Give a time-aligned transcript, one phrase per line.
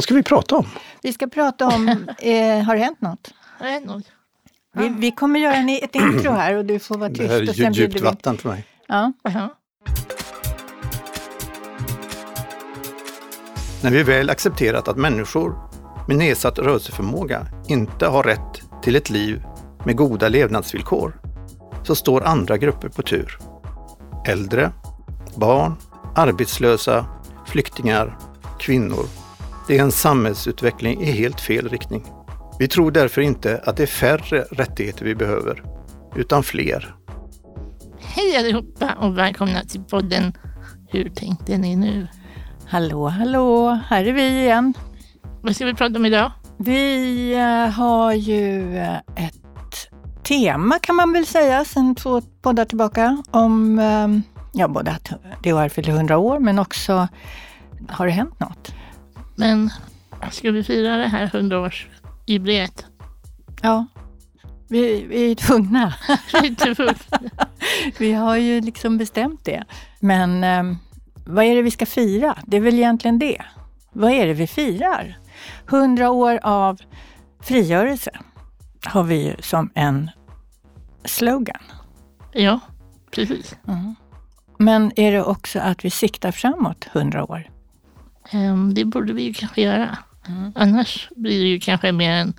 [0.00, 0.66] Vad ska vi prata om?
[1.02, 1.88] Vi ska prata om,
[2.18, 3.34] eh, har det hänt något?
[3.60, 4.02] Nej, nog.
[4.72, 7.30] Vi, vi kommer göra en, ett intro här och du får vara Det tyst.
[7.30, 8.64] här är och sen djupt vi- vatten för mig.
[8.88, 9.12] Ja.
[13.82, 15.58] När vi väl accepterat att människor
[16.08, 19.42] med nedsatt rörelseförmåga inte har rätt till ett liv
[19.84, 21.20] med goda levnadsvillkor,
[21.82, 23.38] så står andra grupper på tur.
[24.26, 24.72] Äldre,
[25.36, 25.76] barn,
[26.16, 27.06] arbetslösa,
[27.46, 28.18] flyktingar,
[28.58, 29.04] kvinnor.
[29.70, 32.04] Det är en samhällsutveckling i helt fel riktning.
[32.58, 35.62] Vi tror därför inte att det är färre rättigheter vi behöver,
[36.16, 36.94] utan fler.
[38.00, 40.32] Hej allihopa och välkomna till podden
[40.88, 42.06] Hur tänkte ni nu?
[42.66, 44.74] Hallå, hallå, här är vi igen.
[45.42, 46.32] Vad ska vi prata om idag?
[46.58, 49.88] Vi eh, har ju eh, ett
[50.22, 54.08] tema kan man väl säga sedan två poddar tillbaka om, eh,
[54.52, 55.08] ja både att
[55.42, 57.08] DHR fyller 100 år men också
[57.88, 58.72] har det hänt något?
[59.40, 59.70] Men
[60.30, 62.84] ska vi fira det här 100-årsjubileet?
[63.62, 63.86] Ja,
[64.68, 65.94] vi, vi är tvungna.
[66.42, 67.08] Lite fullt.
[67.98, 69.64] Vi har ju liksom bestämt det.
[70.00, 70.76] Men eh,
[71.26, 72.38] vad är det vi ska fira?
[72.46, 73.42] Det är väl egentligen det.
[73.92, 75.18] Vad är det vi firar?
[75.68, 76.80] 100 år av
[77.42, 78.10] frigörelse
[78.84, 80.10] har vi ju som en
[81.04, 81.62] slogan.
[82.32, 82.60] Ja,
[83.10, 83.56] precis.
[84.58, 87.50] Men är det också att vi siktar framåt 100 år?
[88.30, 89.98] Ehm, det borde vi ju kanske göra.
[90.54, 92.34] Annars blir det ju kanske mer en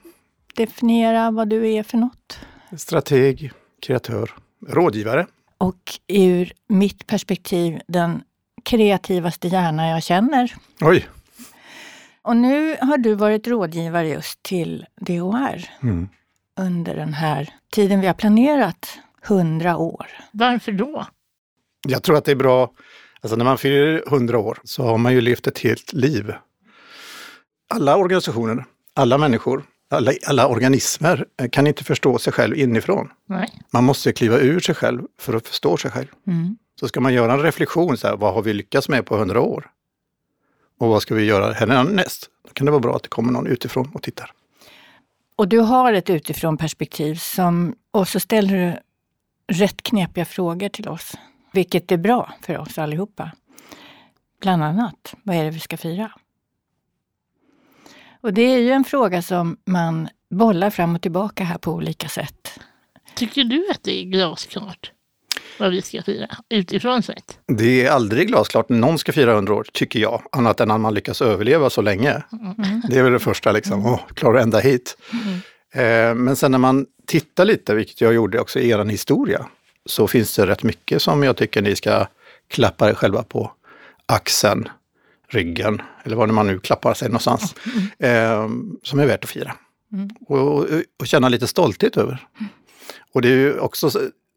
[0.56, 2.38] definiera vad du är för något?
[2.76, 3.50] Strateg,
[3.86, 4.30] kreatör,
[4.68, 5.26] rådgivare.
[5.58, 8.22] Och ur mitt perspektiv den
[8.64, 10.54] kreativaste hjärna jag känner.
[10.80, 11.08] Oj!
[12.22, 16.08] Och nu har du varit rådgivare just till DHR Mm.
[16.60, 20.06] under den här tiden vi har planerat, 100 år.
[20.32, 21.06] Varför då?
[21.88, 22.70] Jag tror att det är bra,
[23.20, 26.32] alltså när man fyller 100 år så har man ju levt ett helt liv.
[27.68, 28.64] Alla organisationer,
[28.94, 33.10] alla människor, alla, alla organismer kan inte förstå sig själv inifrån.
[33.28, 33.48] Nej.
[33.72, 36.06] Man måste kliva ur sig själv för att förstå sig själv.
[36.26, 36.56] Mm.
[36.84, 39.40] Så ska man göra en reflektion, så här, vad har vi lyckats med på 100
[39.40, 39.70] år?
[40.78, 42.30] Och vad ska vi göra härnäst?
[42.46, 44.32] Då kan det vara bra att det kommer någon utifrån och tittar.
[45.36, 48.76] Och du har ett utifrån perspektiv som, och så ställer du
[49.54, 51.14] rätt knepiga frågor till oss.
[51.52, 53.30] Vilket är bra för oss allihopa.
[54.40, 56.12] Bland annat, vad är det vi ska fira?
[58.20, 62.08] Och det är ju en fråga som man bollar fram och tillbaka här på olika
[62.08, 62.60] sätt.
[63.14, 64.93] Tycker du att det är glasklart
[65.58, 67.38] vad vi ska fira utifrån sett?
[67.46, 70.80] Det är aldrig glasklart när någon ska fira 100 år, tycker jag, annat än att
[70.80, 72.22] man lyckas överleva så länge.
[72.88, 74.96] Det är väl det första, liksom, åh, klarar ända hit.
[75.74, 79.46] Eh, men sen när man tittar lite, vilket jag gjorde också i er historia,
[79.86, 82.06] så finns det rätt mycket som jag tycker ni ska
[82.48, 83.52] klappa er själva på
[84.06, 84.68] axeln,
[85.28, 87.54] ryggen, eller var man nu klappar sig någonstans,
[87.98, 88.48] eh,
[88.82, 89.54] som är värt att fira.
[90.26, 90.66] Och, och,
[91.00, 92.26] och känna lite stolthet över.
[93.12, 93.90] Och det är ju också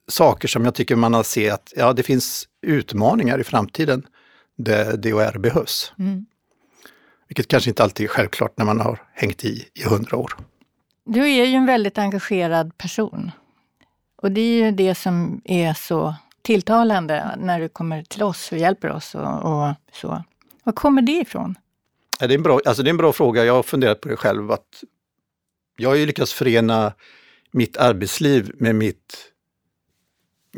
[0.08, 4.08] saker som jag tycker man har sett att ja, det finns utmaningar i framtiden
[4.58, 5.94] där DHR behövs.
[6.00, 6.26] Mm.
[7.28, 10.34] Vilket kanske inte alltid är självklart när man har hängt i i hundra år.
[11.06, 13.32] Du är ju en väldigt engagerad person.
[14.22, 18.58] Och det är ju det som är så tilltalande när du kommer till oss och
[18.58, 20.24] hjälper oss och, och så.
[20.64, 21.56] Var kommer det ifrån?
[22.20, 23.46] Ja, Det är, en bra, alltså det är en bra fråga.
[23.46, 24.52] Jag har funderat på det själv.
[24.52, 24.84] Att
[25.78, 26.94] jag har ju lyckats förena
[27.52, 29.32] mitt arbetsliv med mitt,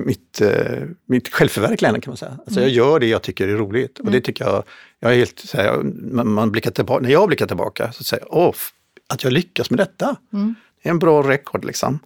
[0.06, 2.40] mitt, eh, mitt självförverkligande kan man säga.
[2.46, 4.00] Alltså jag gör det jag tycker är roligt.
[4.00, 4.64] Och det tycker jag,
[5.00, 8.24] jag är helt så här, man, man blickar tillbaka, när jag blickar tillbaka så säger
[8.24, 8.56] jag, åh,
[9.10, 10.16] att jag lyckas med detta.
[10.84, 12.00] Det är en bra rekord liksom.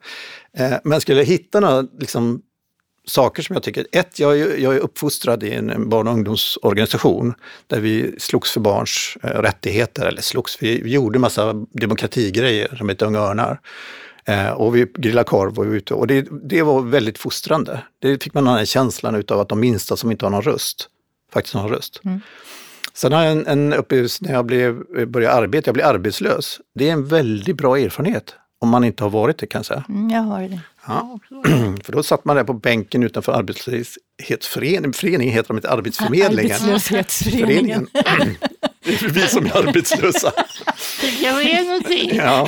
[0.57, 2.41] Eh, men skulle jag hitta några liksom,
[3.05, 7.33] saker som jag tycker, ett, jag är, jag är uppfostrad i en barn och ungdomsorganisation
[7.67, 12.89] där vi slogs för barns eh, rättigheter, eller slogs, vi, vi gjorde massa demokratigrejer som
[12.89, 13.59] heter Unga Örnar.
[14.25, 17.83] Eh, och vi grillade korv och var ute och det, det var väldigt fostrande.
[17.99, 20.89] Det fick man den här känslan utav att de minsta som inte har någon röst,
[21.33, 22.01] faktiskt har en röst.
[22.93, 26.59] Sen har jag en, en upplevelse när jag blev, började arbeta, jag blev arbetslös.
[26.75, 29.83] Det är en väldigt bra erfarenhet om man inte har varit det kan jag säga.
[29.89, 30.59] Mm, jag har det.
[30.87, 31.19] Ja.
[31.83, 36.51] För då satt man där på bänken utanför arbetslöshetsföreningen, föreningen heter de inte, Arbetsförmedlingen.
[36.51, 37.87] Arbetslöshetsföreningen.
[38.83, 40.31] Det är vi som är arbetslösa.
[41.01, 42.15] Det kan vara någonting.
[42.15, 42.47] Ja,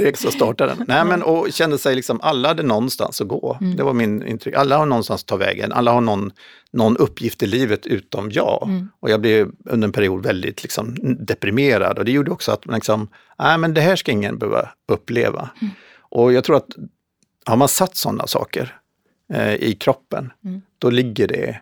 [0.00, 0.84] extra startaren.
[0.88, 3.58] Nej men och kände sig liksom, alla hade någonstans att gå.
[3.76, 4.54] Det var min intryck.
[4.54, 5.72] Alla har någonstans att ta vägen.
[5.72, 6.32] Alla har någon,
[6.72, 8.70] någon uppgift i livet utom jag.
[9.00, 12.74] Och jag blev under en period väldigt liksom, deprimerad och det gjorde också att man
[12.74, 15.50] liksom, nej men det här ska ingen behöva uppleva.
[15.98, 16.68] Och jag tror att
[17.44, 18.76] har man satt sådana saker
[19.32, 20.32] eh, i kroppen,
[20.78, 21.60] då ligger det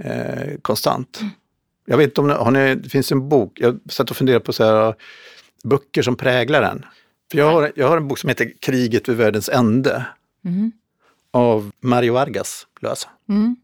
[0.00, 1.20] eh, konstant.
[1.84, 4.52] Jag vet inte om har ni, det finns en bok, jag satt och funderade på
[4.52, 4.94] så här,
[5.64, 6.84] böcker som präglar den.
[7.30, 10.06] För jag, har, jag har en bok som heter Kriget vid världens ände
[11.30, 13.08] av Mario Vargas Llosa.
[13.28, 13.56] Mm.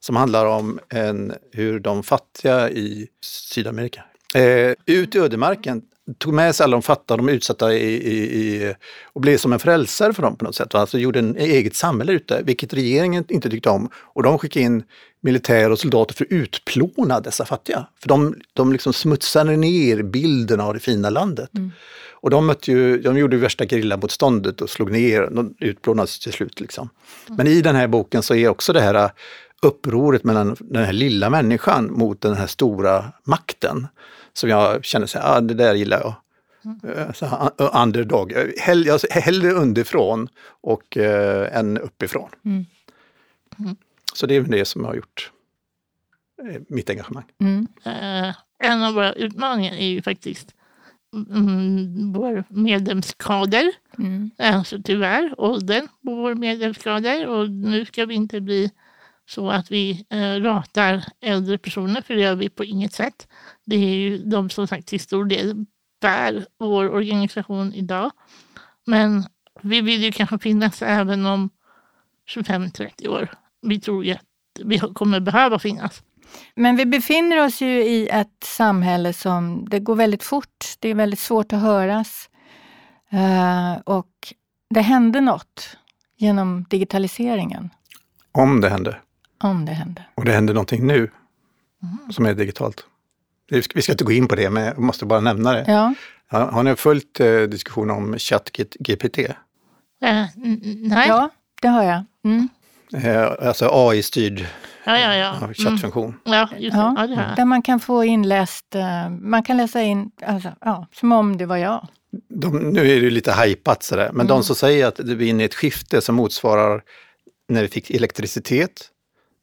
[0.00, 4.04] Som handlar om en, hur de fattiga i Sydamerika,
[4.34, 5.82] eh, ut i ödemarken,
[6.18, 8.74] tog med sig alla de fattiga, de utsatta i, i, i,
[9.12, 10.74] och blev som en frälsare för dem på något sätt.
[10.74, 13.88] Alltså gjorde en eget samhälle ute, vilket regeringen inte tyckte om.
[13.94, 14.82] Och de skickade in
[15.20, 17.86] militär och soldater för att utplåna dessa fattiga.
[18.00, 21.50] För de, de liksom smutsade ner bilden av det fina landet.
[22.10, 26.60] Och de, mötte ju, de gjorde värsta gerillamotståndet och slog ner, de utplånades till slut.
[26.60, 26.88] Liksom.
[27.28, 29.10] Men i den här boken så är också det här
[29.62, 33.86] upproret mellan den här lilla människan mot den här stora makten.
[34.34, 36.14] Som jag känner så här, ah, det där gillar jag.
[36.96, 37.50] Eh, Så,
[37.82, 40.28] underdog, Eh, hell, jag, hellre underifrån
[40.60, 42.28] och eh, än uppifrån.
[44.14, 45.30] Så det är väl det som har gjort
[46.42, 47.24] eh, mitt engagemang.
[47.40, 47.66] Mm.
[47.84, 50.54] Eh, en av våra utmaningar är ju faktiskt
[51.30, 53.72] mm, vår medlemskader.
[53.98, 54.30] Mm.
[54.38, 57.26] Alltså tyvärr åldern på vår medlemskader.
[57.26, 58.70] Och nu ska vi inte bli
[59.26, 63.28] så att vi eh, ratar äldre personer, för det gör vi på inget sätt.
[63.64, 65.66] Det är ju de som sagt till stor del
[66.00, 68.10] bär vår organisation idag.
[68.86, 69.24] Men
[69.62, 71.50] vi vill ju kanske finnas även om
[72.36, 73.28] 25-30 år.
[73.62, 74.20] Vi tror ju att
[74.64, 76.02] vi kommer behöva finnas.
[76.54, 80.64] Men vi befinner oss ju i ett samhälle som det går väldigt fort.
[80.78, 82.30] Det är väldigt svårt att höras.
[83.10, 84.34] Eh, och
[84.70, 85.76] det hände något
[86.16, 87.70] genom digitaliseringen.
[88.32, 89.03] Om det händer.
[89.42, 90.04] Om det hände.
[90.14, 91.10] Och det händer någonting nu
[92.10, 92.84] som är digitalt.
[93.74, 95.64] Vi ska inte gå in på det, men jag måste bara nämna det.
[95.68, 95.94] Ja.
[96.26, 99.18] Har, har ni följt eh, diskussionen om ChatGPT?
[99.18, 99.28] Eh,
[100.02, 100.28] n-
[100.82, 101.30] nej, ja, ja,
[101.62, 102.04] det har jag.
[102.24, 102.48] Mm.
[103.04, 104.46] Eh, alltså AI-styrd
[104.84, 105.14] ja, ja.
[105.14, 105.54] ja, Mm.
[105.54, 106.20] chattfunktion.
[106.24, 106.78] Ja, just det.
[106.80, 107.36] Ja, Ja, det här.
[107.36, 111.46] där man kan få inläst, eh, man kan läsa in, alltså, ja, som om det
[111.46, 111.88] var jag.
[112.28, 115.42] De, nu är det lite hajpat sådär, men de som säger att vi är inne
[115.42, 116.82] i ett skifte som motsvarar
[117.48, 118.90] när vi fick elektricitet,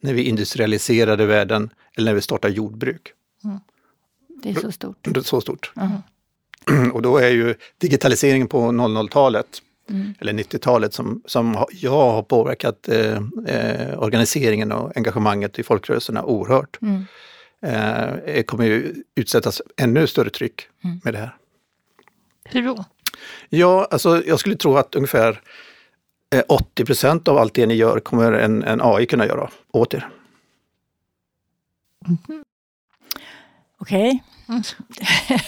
[0.02, 3.14] när vi industrialiserade världen eller när vi startade jordbruk.
[4.44, 4.98] Det är så stort.
[5.02, 5.72] Det är Så stort.
[6.94, 9.62] Och då är ju digitaliseringen på 00-talet,
[10.20, 13.18] eller 90-talet, som, som jag har påverkat eh,
[13.48, 16.80] eh, organiseringen och engagemanget i folkrörelserna oerhört.
[17.62, 20.68] Eh, kommer ju utsättas ännu större tryck
[21.04, 21.36] med det här.
[22.44, 22.86] Hur då?
[23.50, 25.42] Ja, alltså jag skulle tro att ungefär
[26.48, 30.10] 80 procent av allt det ni gör kommer en, en AI kunna göra åt er.
[33.78, 34.24] Okej.
[34.50, 34.62] Mm.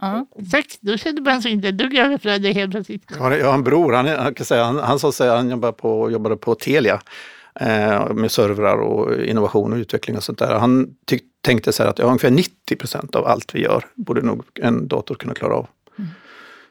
[0.00, 0.26] ja.
[0.50, 3.04] Tack, då kände man sig inte ett dugg överflödig helt plötsligt.
[3.10, 6.10] Jag har, en bror, han, han, kan säga, han, han, sa sig, han jobbar på,
[6.10, 7.00] jobbade på Telia
[7.60, 10.58] eh, med servrar och innovation och utveckling och sånt där.
[10.58, 14.22] Han tyck, tänkte så här att ja, ungefär 90 procent av allt vi gör borde
[14.22, 15.66] nog en dator kunna klara av.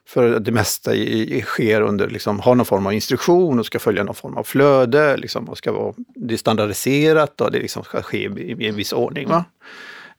[0.06, 3.80] För det mesta i, i, sker under, liksom, har någon form av instruktion och ska
[3.80, 7.84] följa någon form av flöde liksom, och ska vara, det är standardiserat och det liksom
[7.84, 9.28] ska ske i, i en viss ordning.
[9.28, 9.46] Va?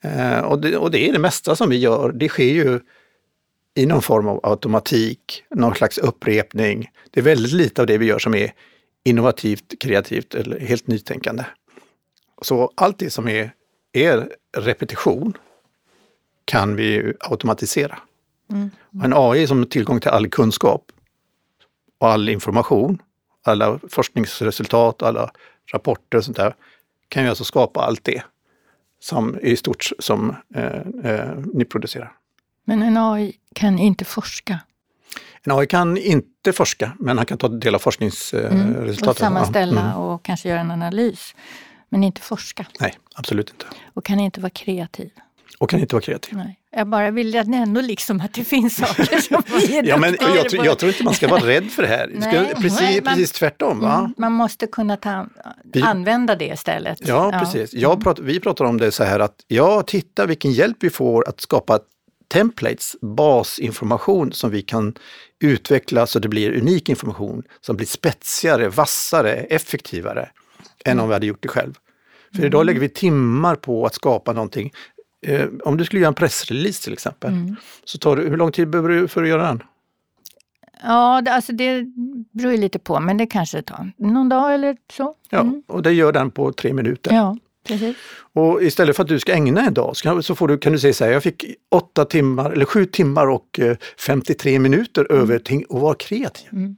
[0.00, 2.80] Eh, och, det, och det är det mesta som vi gör, det sker ju
[3.74, 6.90] i någon form av automatik, någon slags upprepning.
[7.10, 8.52] Det är väldigt lite av det vi gör som är
[9.04, 11.44] innovativt, kreativt eller helt nytänkande.
[12.42, 13.52] Så allt det som är,
[13.92, 15.36] är repetition
[16.44, 17.98] kan vi automatisera.
[18.98, 20.92] Och En AI som har tillgång till all kunskap
[21.98, 23.02] och all information,
[23.44, 25.30] alla forskningsresultat, alla
[25.72, 26.54] rapporter och sånt där,
[27.08, 28.22] kan ju alltså skapa allt det
[29.00, 32.12] som i stort som eh, eh, ni producerar.
[32.64, 34.58] Men en AI kan inte forska
[35.42, 39.14] En AI kan inte forska, men han kan ta del av och forskningsresultaten.
[39.14, 39.96] sammanställa Ja, mm.
[39.96, 41.34] och kanske göra en analys.
[41.88, 43.66] Men inte forska Nej, absolut inte.
[43.94, 45.10] och kan inte vara kreativ.
[45.58, 46.36] Och kan inte vara kreativ.
[46.36, 46.56] Nej.
[46.72, 50.58] Jag bara vill ändå liksom att det finns saker som är Ja, men jag, tror-
[50.60, 50.66] på.
[50.66, 52.06] jag tror inte man ska vara rädd för det här.
[52.14, 53.80] Det Ska, precis, nej, man- precis tvärtom.
[53.80, 53.98] Va?
[53.98, 55.26] Mm, Man måste kunna ta,
[55.72, 56.98] Vi- använda det istället.
[57.08, 57.74] Ja, precis.
[57.74, 61.28] Jag pratar, vi pratar om det så här att ja, titta vilken hjälp vi får
[61.28, 61.78] att skapa
[62.28, 62.96] templates,
[63.50, 64.94] basinformation som vi kan
[65.40, 70.28] utveckla så det blir unik information som blir spetsigare, vassare, effektivare
[70.84, 71.74] än om vi hade gjort det själv.
[72.36, 74.72] För idag lägger vi timmar på att skapa någonting
[75.26, 77.56] eh, om du skulle göra en pressrelease till exempel, Mm.
[77.84, 79.62] så tar det, hur lång tid behöver du för att göra den?
[80.82, 81.84] Ja, det, alltså det
[82.32, 85.14] beror lite på, men det kanske tar någon dag eller så.
[85.30, 85.62] Ja, Mm.
[85.66, 87.14] och det gör den på tre minuter.
[87.14, 87.36] Ja,
[87.68, 87.96] precis.
[88.32, 90.78] Och istället för att du ska ägna en dag så, så får du, kan du
[90.78, 95.38] säga så här, jag fick åtta timmar eller sju timmar och eh, 53 minuter över
[95.38, 96.48] till att vara kreativ.
[96.52, 96.76] Mm.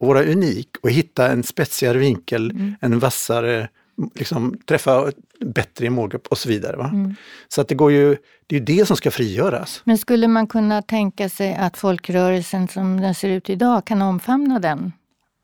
[0.00, 2.74] Och vara unik och hitta en spetsigare vinkel, Mm.
[2.80, 3.68] en vassare,
[4.14, 6.76] liksom träffa bättre i målgrupp och så vidare.
[6.76, 6.84] Va?
[6.88, 7.14] Mm.
[7.48, 8.16] Så att det går ju,
[8.46, 9.82] det är ju det som ska frigöras.
[9.84, 14.58] Men skulle man kunna tänka sig att folkrörelsen som den ser ut idag kan omfamna
[14.58, 14.92] den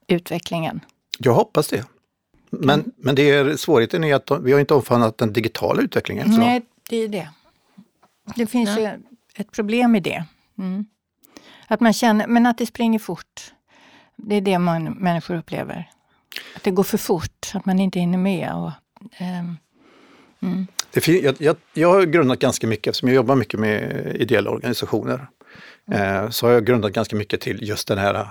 [0.09, 0.81] utvecklingen?
[1.19, 1.85] Jag hoppas det.
[2.51, 2.93] Men, Mm.
[2.97, 6.33] men det är, svårigheten är att vi har inte omfamnat den digitala utvecklingen.
[6.35, 6.41] Så.
[6.41, 7.29] Nej, det är det.
[8.37, 8.81] Det finns Ja.
[8.81, 8.89] ju
[9.37, 10.25] ett problem i det.
[10.59, 10.85] Mm.
[11.69, 13.53] Att man känner, men att det springer fort.
[14.17, 15.91] Det är det man, människor upplever.
[16.57, 18.53] Att det går för fort, att man inte hinner med.
[18.55, 18.71] Och,
[19.19, 19.57] ehm,
[20.43, 20.67] mm.
[20.91, 25.27] Det jag, jag, jag har grundat ganska mycket, eftersom jag jobbar mycket med ideella organisationer,
[25.93, 28.29] eh, så har jag grundat ganska mycket till just den här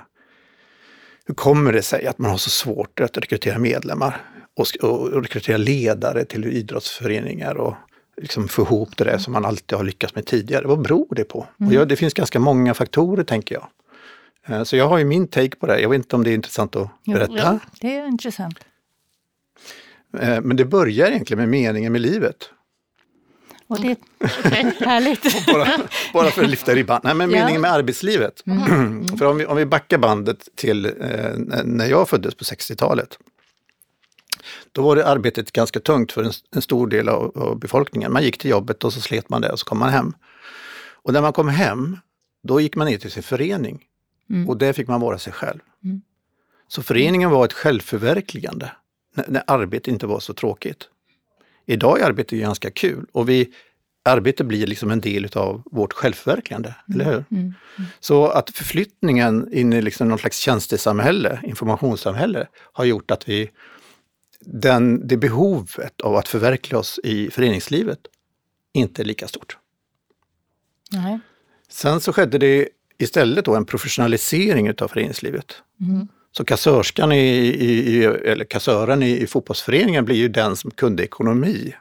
[1.26, 4.22] hur kommer det sig att man har så svårt att rekrytera medlemmar
[4.56, 7.76] och, och rekrytera ledare till idrottsföreningar och
[8.22, 10.68] liksom få ihop det där som man alltid har lyckats med tidigare.
[10.68, 11.46] Vad beror det på?
[11.68, 13.68] Och jag, det finns ganska många faktorer tänker jag.
[14.46, 15.80] Eh, Så jag har ju min take på det.
[15.80, 17.34] Jag vet inte om det är intressant att Jo, berätta.
[17.38, 17.60] ja.
[17.82, 18.60] Det är intressant.
[20.20, 22.50] Eh, Men det börjar egentligen med meningen med livet.
[23.68, 23.98] Och det är
[24.86, 25.46] härligt.
[25.54, 25.68] bara,
[26.14, 27.02] bara för att lyfta ribban.
[27.04, 27.40] Nej, men Ja.
[27.40, 28.44] meningen med arbetslivet.
[29.20, 30.92] för om vi, om vi backar bandet till eh,
[31.64, 33.18] när jag föddes på 60-talet.
[34.72, 38.14] Då var det arbetet ganska tungt för en, en stor del av, av befolkningen.
[38.14, 40.14] Man gick till jobbet och så slet man det och så kom man hem.
[40.94, 41.98] Och när man kom hem,
[42.44, 43.84] då gick man ner till sin förening.
[44.30, 44.50] Mm.
[44.50, 45.60] Och där fick man vara sig själv.
[45.84, 46.02] Mm.
[46.68, 48.72] Så föreningen var ett självförverkligande
[49.16, 50.90] när, när arbetet inte var så tråkigt.
[51.66, 53.54] Idag är arbetet ganska kul och vi,
[54.04, 57.26] arbete blir liksom en del av vårt självförverkligande, eller hur?
[57.32, 57.54] Mm.
[58.00, 63.50] Så att förflyttningen in i liksom någon slags tjänstesamhälle, informationssamhälle, har gjort att vi,
[64.40, 68.00] den, det behovet av att förverkliga oss i föreningslivet
[68.74, 69.58] inte är lika stort.
[70.92, 71.20] Nej.
[71.70, 75.62] Sen så skedde det istället då en professionalisering utav föreningslivet.
[75.82, 76.08] Mm.
[76.32, 81.04] Så kassörskan i, i, i, eller kassören i, i fotbollsföreningen blir ju den som kunde
[81.04, 81.76] ekonomi.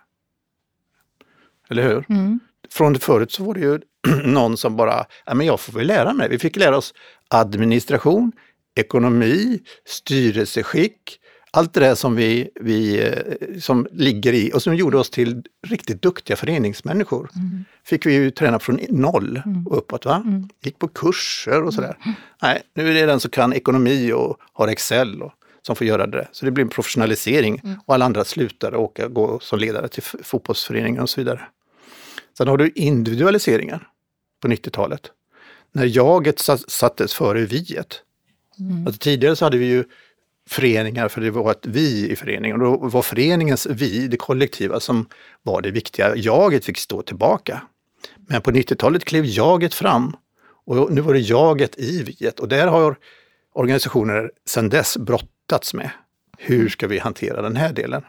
[1.70, 2.04] Eller hur?
[2.08, 2.40] Mm.
[2.70, 3.80] Från förut så var det ju
[4.24, 6.28] någon som bara, ja men jag får väl lära mig.
[6.28, 6.94] Vi fick lära oss
[7.28, 8.32] administration,
[8.74, 11.20] ekonomi, styrelseskick,
[11.56, 15.42] allt det där som vi, vi eh, som ligger i och som gjorde oss till
[15.66, 17.30] riktigt duktiga föreningsmänniskor.
[17.36, 17.64] Mm.
[17.84, 20.04] Fick vi ju träna från noll och uppåt.
[20.04, 20.22] Va?
[20.24, 20.48] Mm.
[20.62, 21.96] Gick på kurser och sådär.
[22.42, 25.32] Nej, nu är det den som kan ekonomi och har Excel och,
[25.62, 26.16] som får göra det.
[26.16, 26.28] där.
[26.32, 30.14] Så det blir en professionalisering och alla andra slutar åka, gå som ledare till f-
[30.22, 31.40] fotbollsföreningen och så vidare.
[32.38, 33.80] Sen har du individualiseringen
[34.42, 35.00] på 90-talet.
[35.72, 38.00] När jaget sa- sattes före viet.
[38.60, 38.86] Mm.
[38.86, 39.84] Alltså tidigare så hade vi ju
[40.48, 42.62] föreningar för det var ett vi i föreningen.
[42.62, 45.06] Och då var föreningens vi, det kollektiva, som
[45.42, 46.16] var det viktiga.
[46.16, 47.62] Jaget fick stå tillbaka.
[48.28, 50.16] Men på 90-talet klev jaget fram
[50.66, 52.96] och nu var det jaget i viet och där har
[53.54, 55.90] organisationer sedan dess brottats med.
[56.38, 58.02] Hur ska vi hantera den här delen?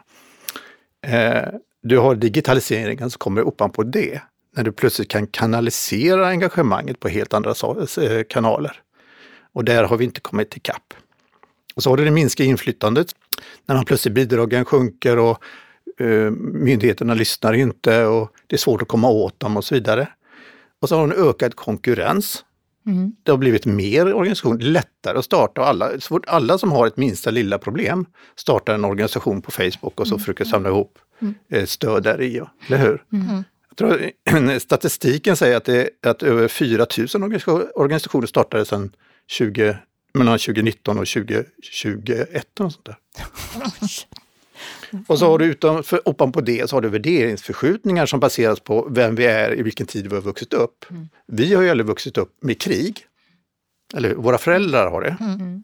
[1.06, 1.44] Eh,
[1.82, 4.20] du har digitaliseringen som kommer ovanpå det.
[4.56, 7.54] När du plötsligt kan kanalisera engagemanget på helt andra
[8.02, 8.82] eh, kanaler.
[9.52, 10.94] Och där har vi inte kommit ikapp.
[11.76, 13.06] Och så har du det minskade inflytandet.
[13.66, 15.42] När man plötsligt bidragen sjunker och
[16.00, 20.08] eh, myndigheterna lyssnar inte och det är svårt att komma åt dem och så vidare.
[20.80, 22.44] Och så har du en ökad konkurrens.
[22.86, 23.12] Mm.
[23.22, 25.64] Det har blivit mer organisation, lättare att starta.
[25.64, 28.06] Alla, så fort alla som har ett minsta lilla problem
[28.36, 30.98] startar en organisation på Facebook och så försöker samla ihop
[31.50, 32.36] eh, stöd där i.
[32.36, 32.50] ja.
[32.66, 33.02] Eller hur?
[33.12, 33.44] Mm.
[33.68, 38.92] Jag tror, statistiken säger att, det, att över 4 000 organisa- organisationer startade sedan
[39.26, 39.78] 20,
[40.18, 42.60] mellan 2019 och 2021.
[42.60, 42.96] Och, sånt där.
[45.06, 48.88] och så har du utan, för, ovanpå det så har du värderingsförskjutningar som baseras på
[48.90, 50.84] vem vi är, i vilken tid vi har vuxit upp.
[51.26, 53.06] Vi har ju aldrig vuxit upp med krig.
[53.94, 55.16] Eller våra föräldrar har det.
[55.20, 55.62] Mm.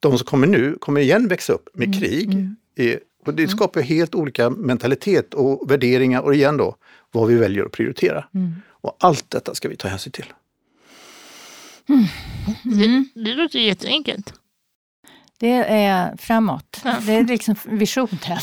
[0.00, 2.48] De som kommer nu kommer igen växa upp med krig.
[2.76, 2.96] I,
[3.26, 6.76] och det skapar helt olika mentalitet och värderingar och igen då
[7.10, 8.24] vad vi väljer att prioritera.
[8.68, 10.32] Och allt detta ska vi ta hänsyn till.
[12.62, 14.34] Det, det låter jätteenkelt.
[15.40, 16.80] Det är framåt.
[16.84, 16.96] Ja.
[17.06, 18.18] Det är liksom visionen.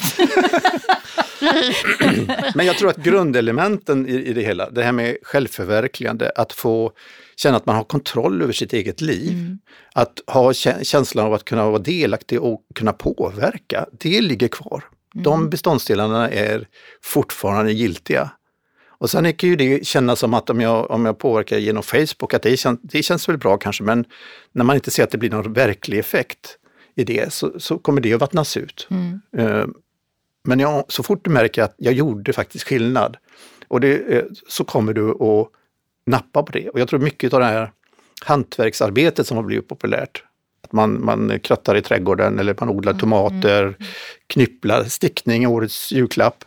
[2.56, 6.92] Men jag tror att grundelementen i, i det hela, det här med självförverkligande, att få
[7.36, 9.58] känna att man har kontroll över sitt eget liv,
[9.94, 14.84] att ha kä- känslan av att kunna vara delaktig och kunna påverka, det ligger kvar.
[15.14, 16.68] De beståndsdelarna är
[17.04, 18.30] fortfarande giltiga.
[19.00, 22.34] Och sen kan ju det kännas som att om jag, om jag påverkar genom Facebook,
[22.34, 24.06] att det, kän, det känns väl bra kanske, men
[24.52, 26.58] när man inte ser att det blir någon verklig effekt
[26.96, 28.88] i det så, så kommer det att vattnas ut.
[28.90, 29.22] Mm.
[29.38, 29.66] Eh,
[30.44, 33.18] Men jag, så fort du märker att jag gjorde faktiskt skillnad,
[33.68, 35.48] och det, eh, så kommer du att
[36.06, 36.70] nappa på det.
[36.70, 37.72] Och jag tror mycket av det här
[38.26, 40.24] hantverksarbetet som har blivit populärt,
[40.64, 43.76] att man, man krattar i trädgården eller man odlar tomater,
[44.28, 46.46] knypplar, stickning, årets julklapp.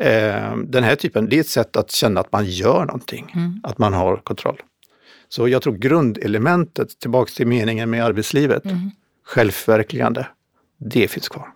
[0.00, 3.78] Eh, den här typen, det är ett sätt att känna att man gör någonting, att
[3.78, 4.60] man har kontroll.
[5.28, 8.62] Så jag tror grundelementet, tillbaks till meningen med arbetslivet,
[9.24, 10.26] självförverkligande,
[10.78, 11.52] det finns kvar.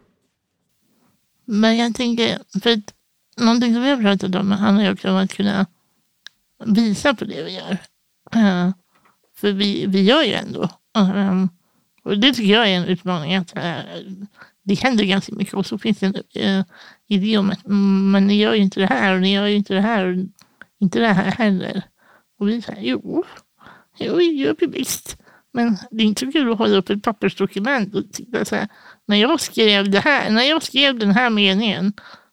[1.45, 2.95] Men jag tänker, för att
[3.37, 5.66] någonting som vi har pratat om handlar ju också om att kunna
[6.64, 7.78] visa på det vi gör.
[8.35, 8.71] Eh,
[9.37, 10.68] för vi, vi gör ju ändå.
[10.99, 11.49] Um,
[12.02, 13.35] och det tycker jag är en utmaning.
[13.35, 13.78] Att, eh,
[14.66, 16.64] det händer ganska mycket och så finns det en uh,
[17.08, 19.56] idé om att mm, men ni gör ju inte det här och ni gör ju
[19.56, 20.16] inte det här och
[20.80, 21.82] inte det här heller.
[22.38, 23.25] Och vi säger jo,
[23.99, 25.18] jo, det gör vi visst.
[25.52, 28.68] Men det är inte kul att hålla upp ett pappersdokument och titta så här.
[29.06, 31.92] När jag skrev det här, när jag skrev den här meningen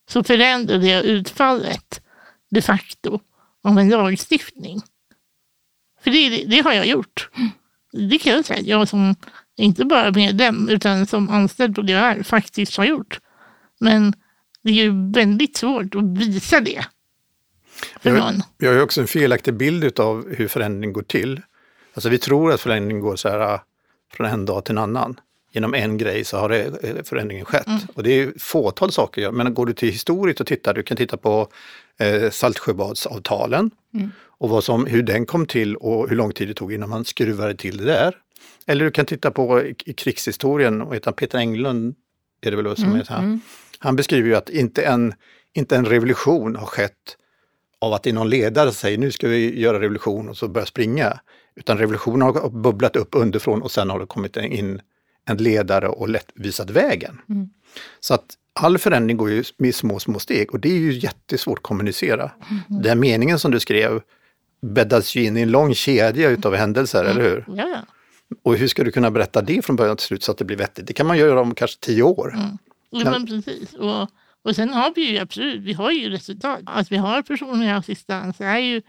[0.09, 2.01] så förändrade jag utfallet
[2.51, 3.19] de facto
[3.63, 4.81] av en lagstiftning.
[6.01, 7.29] För det, det har jag gjort.
[7.91, 9.15] Det kan jag säga jag som,
[9.57, 13.19] inte bara medlem, utan som anställd på DHR faktiskt har gjort.
[13.79, 14.13] Men
[14.63, 16.85] det är ju väldigt svårt att visa det
[18.01, 18.41] för Jag, någon.
[18.57, 21.41] jag har ju också en felaktig bild av hur förändring går till.
[21.93, 23.59] Alltså vi tror att förändring går så här äh,
[24.13, 25.19] från en dag till en annan.
[25.51, 27.67] Genom en grej så har det, eh, förändringen skett.
[27.95, 29.31] Och det är fåtal saker.
[29.31, 31.47] Men går du till historiet och tittar, du kan titta på
[31.99, 33.71] eh, Saltsjöbadsavtalen
[34.37, 37.05] och vad som, hur den kom till och hur lång tid det tog innan man
[37.05, 38.15] skruvade till det där.
[38.65, 41.95] Eller du kan titta på i, krigshistorien, och heter han Peter Englund
[42.41, 43.39] är det väl som är så här.
[43.79, 45.13] Han beskriver ju att inte en,
[45.53, 47.17] inte en revolution har skett
[47.81, 50.47] av att det är någon ledare som säger nu ska vi göra revolution och så
[50.47, 51.19] börjar springa.
[51.55, 54.81] Utan revolutionen har bubblat upp underifrån och sen har det kommit in
[55.25, 57.19] en ledare och lätt visat vägen.
[57.99, 61.57] Så att all förändring går ju med små, små steg och det är ju jättesvårt
[61.57, 62.31] att kommunicera.
[62.67, 64.01] Den meningen som du skrev
[64.61, 67.45] bäddas ju in i en lång kedja utav händelser, eller hur?
[67.47, 67.85] Ja.
[68.41, 70.57] Och hur ska du kunna berätta det från början till slut så att det blir
[70.57, 70.87] vettigt?
[70.87, 72.35] Det kan man göra om kanske tio år.
[72.89, 73.73] Ja, men precis.
[73.73, 74.09] Och,
[74.41, 76.59] och sen har vi ju absolut, vi har ju resultat.
[76.65, 78.81] Att vi har personlig assistans är ju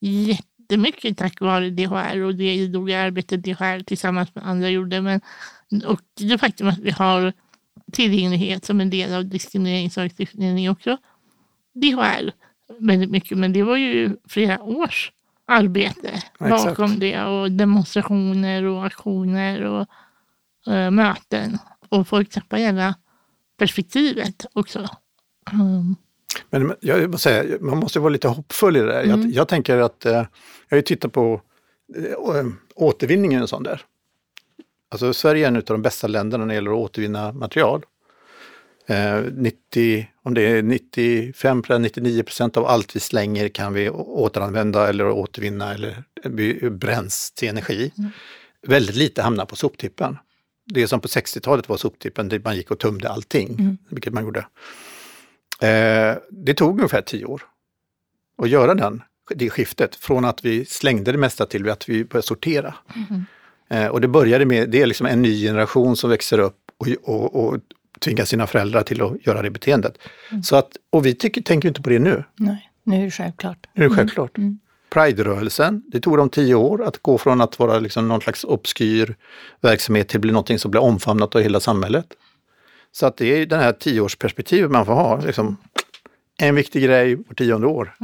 [0.00, 5.00] jättemycket tack vare DHR och det idoga arbetet DHR tillsammans med andra gjorde.
[5.00, 5.20] Men,
[5.86, 7.32] och det faktum att vi har
[7.92, 10.96] tillgänglighet som en del av diskrimineringslagstiftningen är också
[11.72, 12.32] DHR
[12.78, 13.38] väldigt mycket.
[13.38, 15.12] Men det var ju flera års
[15.52, 19.86] arbete Ja, bakom det och demonstrationer och aktioner och
[20.72, 21.58] eh, möten.
[21.88, 22.94] Och folk tappar hela
[23.58, 24.88] perspektivet också.
[25.52, 25.96] Mm.
[26.50, 29.04] Men jag måste säga, man måste vara lite hoppfull i det där.
[29.04, 30.26] Jag, jag tänker att, eh, jag
[30.70, 31.40] har ju tittat på
[31.96, 33.82] eh, återvinningen och sånt där.
[34.88, 37.82] Alltså Sverige är en av de bästa länderna när det gäller att återvinna material.
[38.86, 44.88] Eh, 90, om det är 95 99 procent av allt vi slänger kan vi återanvända
[44.88, 46.04] eller återvinna eller
[46.70, 47.92] bränns till energi.
[48.66, 50.18] Väldigt lite hamnar på soptippen.
[50.66, 54.46] Det som på 60-talet var soptippen, där man gick och tömde allting, vilket man gjorde.
[55.60, 57.42] Eh, det tog ungefär tio år
[58.42, 59.02] att göra den,
[59.34, 62.74] det skiftet, från att vi slängde det mesta till att vi började sortera.
[63.70, 66.88] Eh, och det började med, det är liksom en ny generation som växer upp och,
[67.02, 67.60] och, och
[68.02, 69.98] tvingar sina föräldrar till att göra det beteendet.
[70.44, 73.66] Så att, och vi tycker, tänker inte på det nu, Nej, nu är det självklart.
[73.74, 74.32] nu är det självklart.
[74.90, 79.16] Pride-rörelsen, det tog dem tio år att gå från att vara liksom någon slags obskyr
[79.60, 82.06] verksamhet till att bli någonting som blir omfamnat av hela samhället.
[82.92, 85.20] Så att det är det här tioårsperspektivet man får ha.
[85.20, 85.56] Liksom,
[86.38, 87.94] en viktig grej var tionde år.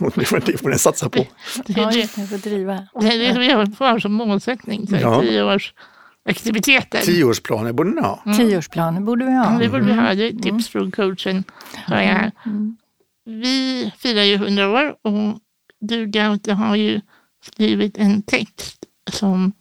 [0.00, 1.18] Och det får det får ni satsa på.
[1.66, 2.88] Det det, just det, får driva.
[3.00, 3.50] det, är det vi
[3.84, 4.86] har som målsättning.
[4.90, 5.20] Ja.
[5.20, 5.74] Tio års
[6.28, 7.00] aktiviteter.
[7.00, 8.22] Tioårsplaner borde ni ha.
[8.36, 9.58] Tioårsplaner borde vi ha.
[9.58, 10.14] Det borde vi ha.
[10.14, 11.44] Det är tips från coachen.
[11.88, 12.32] Jag här.
[13.24, 15.38] Vi firar ju 100 år och
[15.80, 17.00] du Gaute har ju
[17.42, 19.52] skrivit en text som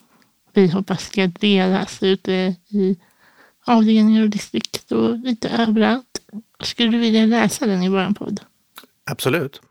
[0.53, 2.97] vi hoppas ska delas ute i
[3.65, 6.21] avdelningar och distrikt och lite överallt.
[6.63, 8.41] Skulle du vilja läsa den i vår podd?
[9.11, 9.61] Absolut.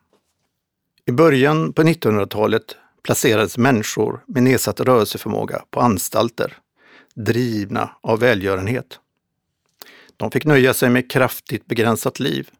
[1.06, 6.56] I början på 1900-talet placerades människor med nedsatt rörelseförmåga på anstalter,
[7.16, 9.00] drivna av välgörenhet.
[10.16, 12.50] De fick nöja sig med kraftigt begränsat liv.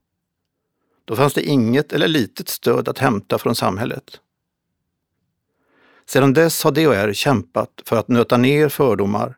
[1.05, 4.21] Då fanns det inget eller litet stöd att hämta från samhället.
[6.07, 9.37] Sedan dess har DHR kämpat för att nöta ner fördomar,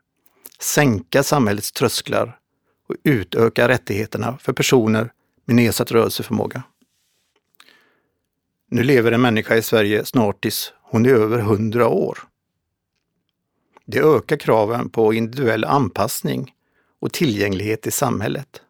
[0.59, 2.37] sänka samhällets trösklar
[2.87, 5.11] och utöka rättigheterna för personer
[5.45, 6.63] med nedsatt rörelseförmåga.
[8.71, 12.28] Nu lever en människa i Sverige snart tills hon är över 100 år.
[13.91, 16.53] Det ökar kraven på individuell anpassning
[17.01, 18.61] och tillgänglighet i samhället.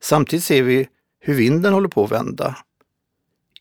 [0.00, 0.88] Samtidigt ser vi
[1.20, 2.56] hur vinden håller på att vända.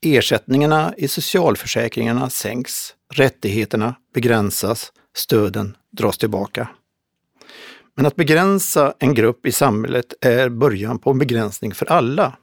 [0.02, 6.70] Ersättningarna i socialförsäkringarna sänks, rättigheterna begränsas, stöden dras tillbaka.
[7.96, 12.38] Men att begränsa en grupp i samhället är början på en begränsning för alla.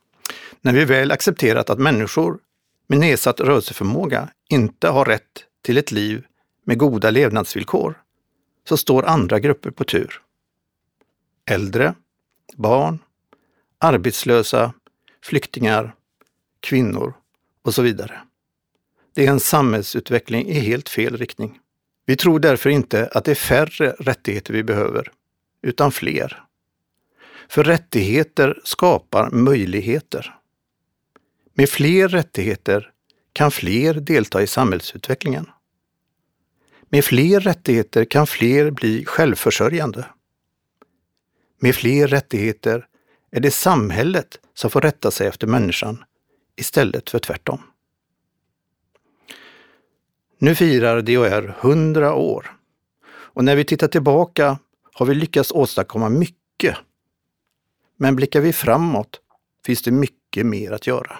[0.60, 2.38] När vi väl accepterat att människor
[2.86, 6.24] med nedsatt rörelseförmåga inte har rätt till ett liv
[6.64, 8.02] med goda levnadsvillkor,
[8.68, 10.22] så står andra grupper på tur.
[11.50, 11.94] Äldre,
[12.56, 12.98] barn,
[13.78, 14.72] arbetslösa,
[15.22, 15.94] flyktingar,
[16.60, 17.14] kvinnor
[17.62, 18.20] och så vidare.
[19.14, 21.60] Det är en samhällsutveckling i helt fel riktning.
[22.06, 25.12] Vi tror därför inte att det är färre rättigheter vi behöver,
[25.62, 26.44] utan fler.
[27.48, 30.34] För rättigheter skapar möjligheter.
[31.54, 32.90] Med fler rättigheter
[33.32, 35.46] kan fler delta i samhällsutvecklingen.
[36.88, 40.06] Med fler rättigheter kan fler bli självförsörjande.
[41.60, 42.86] Med fler rättigheter
[43.30, 46.04] är det samhället som får rätta sig efter människan
[46.56, 47.60] istället för tvärtom.
[50.38, 52.56] Nu firar DHR 100 år
[53.06, 54.58] och när vi tittar tillbaka
[54.92, 56.76] har vi lyckats åstadkomma mycket.
[57.96, 59.20] Men blickar vi framåt
[59.66, 61.16] finns det mycket mer att göra.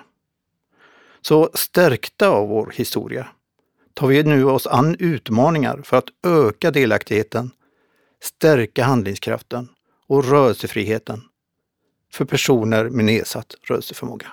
[1.20, 3.28] Så stärkta av vår historia
[3.94, 7.50] tar vi nu oss an utmaningar för att öka delaktigheten,
[8.22, 9.68] stärka handlingskraften
[10.06, 11.22] och rörelsefriheten
[12.12, 14.26] för personer med nedsatt rörelseförmåga.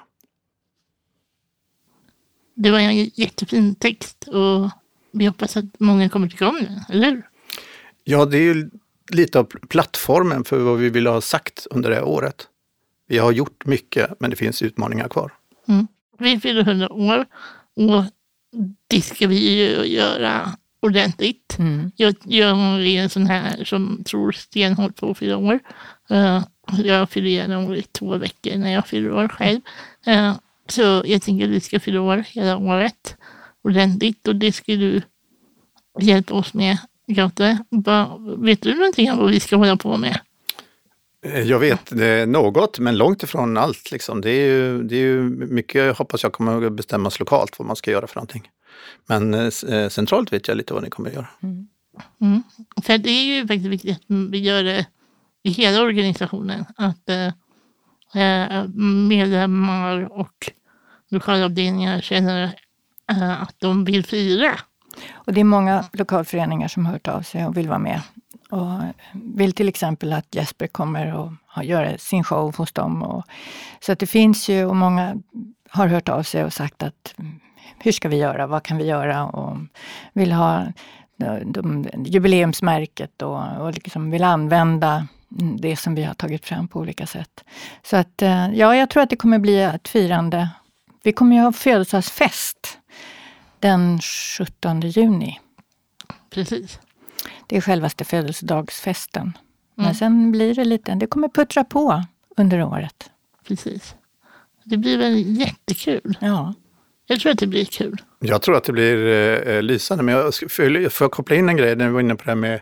[2.56, 4.69] Det var en jättefin text och
[5.12, 7.28] vi hoppas att många kommer tycka om den, eller hur?
[8.04, 8.69] Ja, det är ju
[9.10, 12.47] lite av plattformen för vad vi vill ha sagt under det här året.
[13.08, 15.34] Vi har gjort mycket, men det finns utmaningar kvar.
[15.67, 15.88] Mm.
[16.19, 17.26] Vi fyller 100 år
[17.76, 18.04] och
[18.88, 21.56] det ska vi ju göra ordentligt.
[21.60, 21.92] Mm.
[21.96, 25.60] Jag, jag är en sån här som tror stenhårt på att fylla år.
[26.12, 26.44] Uh,
[26.84, 29.62] jag fyller gärna år i två veckor när jag fyller år själv.
[30.08, 30.36] Uh,
[30.70, 33.16] så jag tänker att vi ska fylla år hela året
[33.64, 35.02] ordentligt och det ska du
[36.00, 37.58] hjälpa oss med, Gaute.
[38.38, 40.20] Vet du någonting om vad vi ska hålla på med?
[41.26, 43.92] Eh, Jag vet det något, men långt ifrån allt.
[43.92, 44.22] Liksom.
[44.22, 47.66] Det, är ju, det är ju mycket, jag hoppas jag kommer att bestämmas lokalt vad
[47.68, 48.50] man ska göra för någonting.
[49.08, 51.28] Men eh, centralt vet jag lite vad ni kommer att göra.
[51.42, 52.44] Mm.
[52.84, 54.86] För det är ju faktiskt viktigt att vi gör det
[55.44, 56.66] i hela organisationen.
[56.78, 58.66] Att eh,
[59.08, 60.52] medlemmar och
[61.10, 62.44] lokalavdelningar känner
[63.12, 64.60] eh, att de vill fira.
[65.14, 68.02] Och det är många lokalföreningar som har hört av sig och vill vara med.
[68.52, 68.80] Och
[69.14, 73.04] vill till exempel att Jesper kommer och gör sin show hos dem.
[73.04, 73.26] Och,
[73.80, 75.16] så att det finns ju, och många
[75.70, 77.40] har hört av sig och sagt att mm,
[77.78, 79.26] hur ska vi göra, vad kan vi göra?
[79.26, 79.58] Och
[80.14, 80.66] vill ha
[81.18, 85.08] de, de, jubileumsmärket och, och liksom vill använda
[85.60, 87.44] det som vi har tagit fram på olika sätt.
[87.84, 90.50] Så att eh, ja, jag tror att det kommer bli ett firande.
[91.04, 92.78] Vi kommer ju ha födelsedagsfest
[93.60, 95.40] den 17 juni.
[96.30, 96.80] Precis.
[97.48, 99.38] Det är självaste födelsedagsfesten.
[99.76, 99.96] Men Mm.
[99.96, 102.04] sen blir det lite, det kommer puttra på
[102.38, 103.10] under året.
[103.48, 103.96] Precis.
[104.64, 106.18] Det blir väl jättekul.
[106.22, 106.54] Ja.
[107.08, 108.02] Jag tror att det blir kul.
[108.20, 109.08] Jag tror att det blir
[109.48, 110.34] eh, lysande, men jag
[111.00, 112.62] jag koppla in en grej när vi var inne på det här med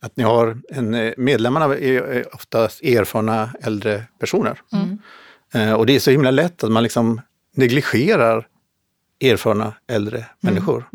[0.00, 4.60] att ni har en, eh, medlemmarna är är oftast erfarna äldre personer.
[5.54, 7.20] Eh, och det är så himla lätt att man liksom
[7.54, 8.46] negligerar
[9.20, 10.88] erfarna äldre människor.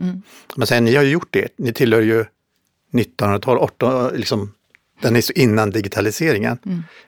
[0.55, 2.25] Men sen, ni har ju gjort det, ni tillhör ju
[2.95, 4.53] 1900-tal, 18, liksom,
[5.01, 6.57] den är innan digitaliseringen.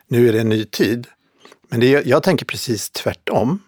[0.08, 1.08] Nu är det en ny tid.
[1.70, 3.60] Men det, jag tänker precis tvärtom.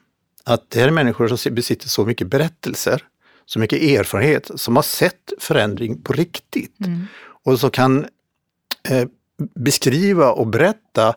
[0.43, 3.03] Att det här är människor som besitter så mycket berättelser,
[3.45, 6.75] så mycket erfarenhet, som har sett förändring på riktigt.
[7.45, 8.05] Och så kan
[8.89, 9.07] eh,
[9.55, 11.15] beskriva och berätta,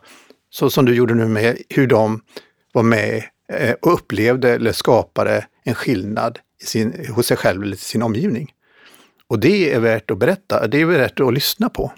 [0.51, 2.21] så som du gjorde nu med hur de
[2.73, 7.77] var med eh, och upplevde eller skapade en skillnad i sin, hos sig själv eller
[7.77, 8.53] sin omgivning.
[9.33, 11.93] Och det är värt att berätta, det är värt att lyssna på.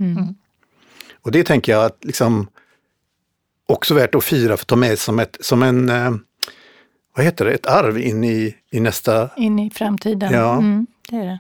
[1.23, 2.49] Och det tänker jag att liksom
[3.67, 6.11] också värt att fira för att ta med som, ett, som en, eh,
[7.17, 9.31] vad heter det, ett arv in i, i nästa...
[9.37, 10.33] In i framtiden.
[10.33, 10.59] Ja.
[10.59, 11.39] Mm, det är det.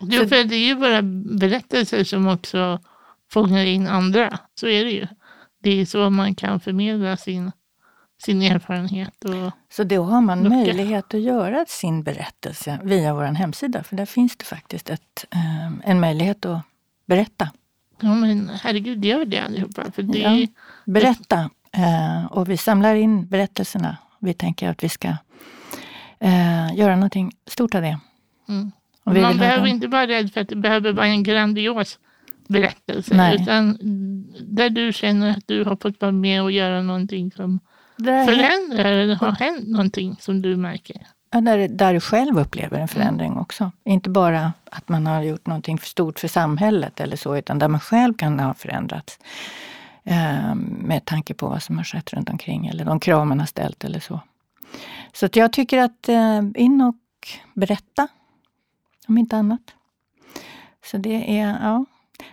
[0.00, 1.02] Jo, för det är ju våra
[1.38, 2.80] berättelser som också
[3.32, 4.38] fångar in andra.
[4.54, 5.06] Så är det ju.
[5.62, 7.52] Det är så man kan förmedla sin,
[8.22, 9.24] sin erfarenhet.
[9.24, 10.56] Och, Så då har man Lucka.
[10.56, 13.82] möjlighet att göra sin berättelse via vår hemsida.
[13.82, 16.62] För där finns det faktiskt ett, eh, en möjlighet att
[17.06, 17.50] berätta.
[18.00, 19.82] ja, men herregud, gör det allihopa.
[19.92, 20.46] För det, Ja.
[20.84, 21.50] Berätta.
[21.72, 23.96] Eh, och vi samlar in berättelserna.
[24.20, 25.08] Vi tänker att vi ska
[26.20, 27.98] eh, göra någonting stort av det.
[28.48, 28.72] Mm.
[29.04, 31.98] Man behöver inte vara rädd för att det behöver vara en grandios
[32.48, 33.14] berättelse.
[33.16, 33.42] Nej.
[33.42, 33.78] Utan
[34.40, 37.60] där du känner att du har fått vara med och göra någonting som
[38.04, 41.06] förändrar eller har hänt någonting som du märker.
[41.30, 43.72] ja, där, där du själv upplever en förändring också.
[43.84, 47.68] Inte bara att man har gjort någonting för stort för samhället eller så, utan där
[47.68, 49.18] man själv kan ha förändrats.
[50.04, 53.46] Eh, med tanke på vad som har skett runt omkring eller de krav man har
[53.46, 54.20] ställt eller så.
[55.12, 56.96] Så att jag tycker att eh, in och
[57.54, 58.08] berätta,
[59.08, 59.74] om inte annat.
[60.84, 61.84] Så det är, ja.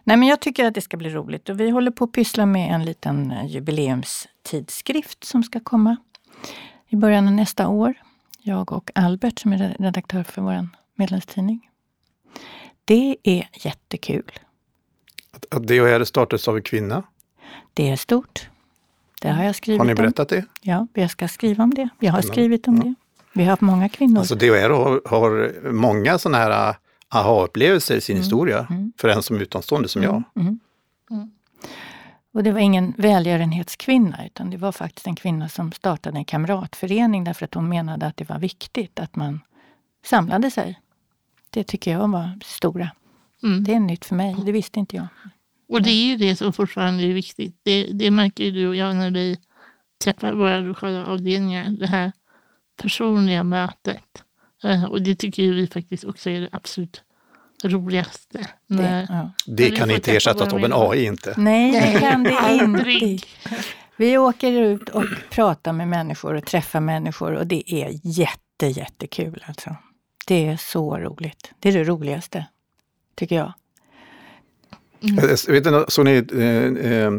[0.04, 2.46] Nej men jag tycker att det ska bli roligt och vi håller på att pyssla
[2.46, 5.98] med en liten eh, jubileumstidskrift som ska komma
[6.88, 7.94] i början av nästa år.
[8.42, 11.70] Jag och Albert som är redaktör för vår medlemstidning.
[12.86, 14.32] Det är jättekul.
[15.32, 17.04] Att, att DHR startades av en kvinna.
[17.74, 18.50] Det är stort.
[19.22, 19.96] Det har jag skrivit Har ni om.
[19.96, 20.46] berättat det?
[20.62, 21.82] Ja, jag ska skriva om det.
[21.82, 22.28] Jag har Spännande.
[22.34, 22.84] skrivit om Ja.
[22.84, 22.94] det.
[23.34, 24.20] Vi har haft många kvinnor.
[24.20, 26.76] Alltså DHR har, har många sådana här
[27.10, 28.94] aha-upplevelser i sin historia mm.
[28.98, 30.24] för en som är utomstående som jag.
[30.36, 30.60] Mm.
[31.12, 31.32] Mm.
[32.34, 37.24] Och det var ingen välgörenhetskvinna, utan det var faktiskt en kvinna som startade en kamratförening
[37.24, 39.40] därför att hon menade att det var viktigt att man
[40.06, 40.80] samlade sig.
[41.50, 42.92] Det tycker jag var stora.
[43.44, 43.64] Mm.
[43.64, 45.08] Det är nytt för mig, det visste inte jag.
[45.70, 47.60] Och det är ju det som fortfarande är viktigt.
[47.64, 49.40] Det, det märker ju du och jag när vi
[50.04, 51.70] träffar våra lokala avdelningar.
[51.70, 52.12] Det här
[52.82, 54.24] personliga mötet.
[54.68, 57.04] Eh, Och det tycker ju vi faktiskt också är det absolut
[57.64, 58.48] roligaste.
[58.68, 59.32] Det, ja.
[59.46, 60.74] Det kan inte ersättas av en.
[60.74, 61.34] AI inte.
[61.38, 63.26] Nej, det kan det inte.
[63.98, 69.44] Vi åker ut och pratar med människor och träffar människor och det är jätte, jättekul
[69.48, 69.76] alltså.
[70.28, 71.52] Det är så roligt.
[71.60, 72.46] Det är det roligaste,
[73.16, 73.54] tycker jag.
[75.00, 77.12] Jag vet inte, såg ni eh, eh,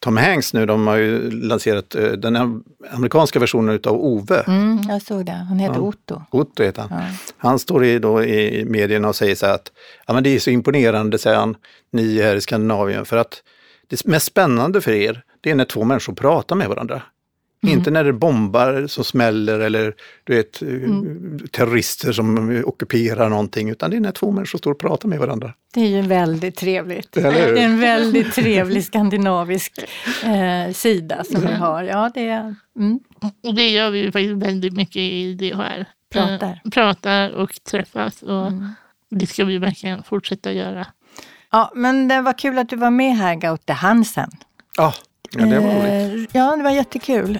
[0.00, 4.40] Tom Hanks nu, de har ju lanserat eh, den am- amerikanska versionen utav Ove.
[4.40, 5.32] Mm, jag såg det.
[5.32, 5.80] Han heter Ja.
[5.80, 6.22] Otto.
[6.30, 7.00] Otto heter han.
[7.02, 7.06] Ja.
[7.36, 9.72] Han står i, då i medierna och säger så här att
[10.06, 11.56] ja, men det är så imponerande, säger han,
[11.92, 13.42] ni här i Skandinavien, för att
[13.88, 17.02] det mest spännande för er, det är när två människor pratar med varandra.
[17.68, 20.68] Inte när det bombar som smäller eller du vet, eh,
[21.50, 25.52] terrorister som ockuperar någonting, utan det är när två människor står och pratar med varandra.
[25.74, 27.16] Det är ju väldigt trevligt.
[27.16, 27.54] Eller hur?
[27.54, 29.72] Det är en väldigt trevlig skandinavisk
[30.24, 31.82] eh, sida som vi har.
[31.82, 32.54] Ja, det är...
[32.78, 33.00] Mm.
[33.42, 35.86] och det gör vi ju faktiskt väldigt mycket i DHR.
[36.12, 36.60] Pratar.
[36.64, 38.22] Eh, pratar och träffas.
[38.22, 38.68] Och Mm.
[39.10, 40.86] Det ska vi verkligen fortsätta göra.
[41.52, 44.30] Ja, men det var kul att du var med här, Gaute Hansen.
[44.76, 44.94] Ja,
[45.30, 46.34] ja det var roligt.
[46.34, 47.38] Eh, Ja, det var jättekul.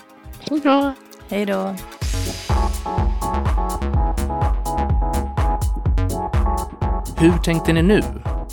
[0.50, 0.94] Bra.
[1.28, 1.74] Hej då.
[7.16, 8.02] Hur tänkte ni nu?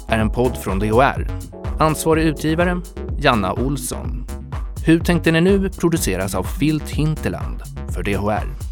[0.08, 1.28] är en podd från DHR.
[1.80, 2.82] Ansvarig utgivare,
[3.18, 4.26] Janna Olsson.
[4.86, 7.62] Hur tänkte ni nu produceras av Filt Hinterland
[7.96, 8.71] för DHR.